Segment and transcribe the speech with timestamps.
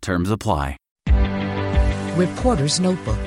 [0.00, 0.76] Terms apply.
[2.16, 3.18] Reporter's Notebook.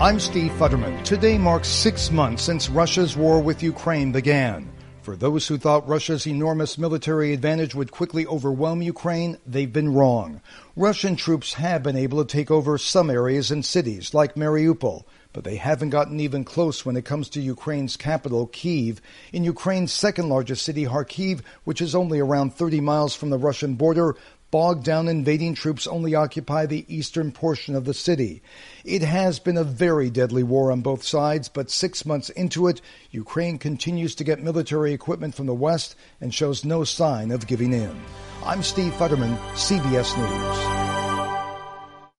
[0.00, 1.04] I'm Steve Futterman.
[1.04, 4.70] Today marks six months since Russia's war with Ukraine began.
[5.02, 10.40] For those who thought Russia's enormous military advantage would quickly overwhelm Ukraine, they've been wrong.
[10.76, 15.04] Russian troops have been able to take over some areas and cities, like Mariupol,
[15.34, 19.02] but they haven't gotten even close when it comes to Ukraine's capital, Kiev.
[19.30, 23.74] In Ukraine's second largest city, Kharkiv, which is only around 30 miles from the Russian
[23.74, 24.16] border,
[24.54, 28.40] bogged down invading troops only occupy the eastern portion of the city.
[28.84, 32.80] It has been a very deadly war on both sides, but six months into it,
[33.10, 37.72] Ukraine continues to get military equipment from the West and shows no sign of giving
[37.72, 38.00] in.
[38.44, 40.83] I'm Steve Futterman, CBS News.